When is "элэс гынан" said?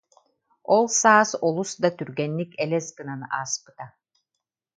2.63-3.21